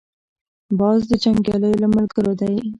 [0.79, 2.53] باز د جنګیالیو له ملګرو دی